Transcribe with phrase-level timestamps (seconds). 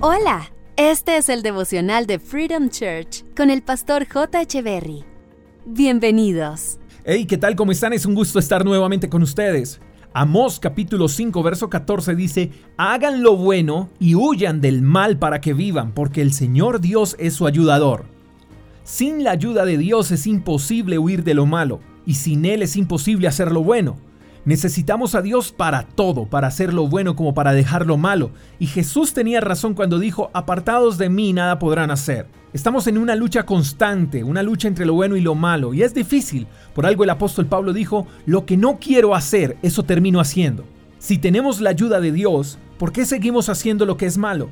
[0.00, 4.42] Hola, este es el devocional de Freedom Church con el pastor J.
[4.42, 5.04] Echeverry.
[5.66, 6.78] Bienvenidos.
[7.04, 7.56] Hey, ¿qué tal?
[7.56, 7.92] ¿Cómo están?
[7.92, 9.80] Es un gusto estar nuevamente con ustedes.
[10.12, 15.52] Amós capítulo 5 verso 14 dice, hagan lo bueno y huyan del mal para que
[15.52, 18.04] vivan, porque el Señor Dios es su ayudador.
[18.84, 22.76] Sin la ayuda de Dios es imposible huir de lo malo, y sin Él es
[22.76, 23.98] imposible hacer lo bueno.
[24.48, 28.30] Necesitamos a Dios para todo, para hacer lo bueno como para dejar lo malo.
[28.58, 32.28] Y Jesús tenía razón cuando dijo, apartados de mí nada podrán hacer.
[32.54, 35.92] Estamos en una lucha constante, una lucha entre lo bueno y lo malo, y es
[35.92, 36.46] difícil.
[36.74, 40.64] Por algo el apóstol Pablo dijo, lo que no quiero hacer, eso termino haciendo.
[40.98, 44.48] Si tenemos la ayuda de Dios, ¿por qué seguimos haciendo lo que es malo?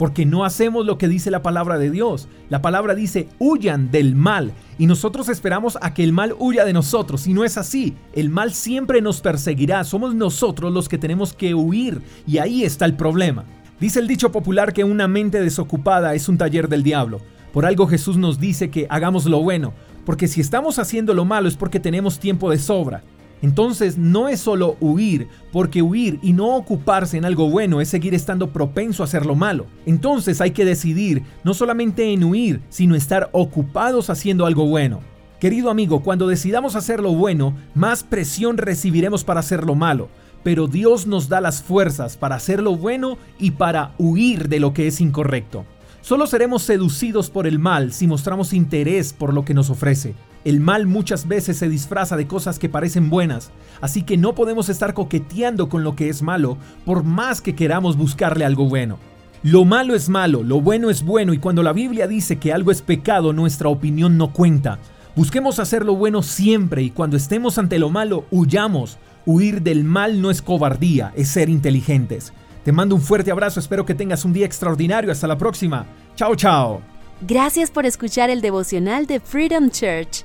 [0.00, 2.26] Porque no hacemos lo que dice la palabra de Dios.
[2.48, 6.72] La palabra dice, huyan del mal, y nosotros esperamos a que el mal huya de
[6.72, 7.94] nosotros, y no es así.
[8.14, 12.86] El mal siempre nos perseguirá, somos nosotros los que tenemos que huir, y ahí está
[12.86, 13.44] el problema.
[13.78, 17.20] Dice el dicho popular que una mente desocupada es un taller del diablo.
[17.52, 19.74] Por algo Jesús nos dice que hagamos lo bueno,
[20.06, 23.02] porque si estamos haciendo lo malo es porque tenemos tiempo de sobra.
[23.42, 28.14] Entonces no es solo huir, porque huir y no ocuparse en algo bueno es seguir
[28.14, 29.66] estando propenso a hacer lo malo.
[29.86, 35.00] Entonces hay que decidir no solamente en huir, sino estar ocupados haciendo algo bueno.
[35.40, 40.08] Querido amigo, cuando decidamos hacer lo bueno, más presión recibiremos para hacer lo malo.
[40.42, 44.74] Pero Dios nos da las fuerzas para hacer lo bueno y para huir de lo
[44.74, 45.64] que es incorrecto.
[46.02, 50.14] Solo seremos seducidos por el mal si mostramos interés por lo que nos ofrece.
[50.44, 54.68] El mal muchas veces se disfraza de cosas que parecen buenas, así que no podemos
[54.70, 58.98] estar coqueteando con lo que es malo por más que queramos buscarle algo bueno.
[59.42, 62.70] Lo malo es malo, lo bueno es bueno y cuando la Biblia dice que algo
[62.70, 64.78] es pecado, nuestra opinión no cuenta.
[65.16, 68.98] Busquemos hacer lo bueno siempre y cuando estemos ante lo malo, huyamos.
[69.26, 72.32] Huir del mal no es cobardía, es ser inteligentes.
[72.64, 75.12] Te mando un fuerte abrazo, espero que tengas un día extraordinario.
[75.12, 75.86] Hasta la próxima.
[76.16, 76.80] Chao, chao.
[77.22, 80.24] Gracias por escuchar el devocional de Freedom Church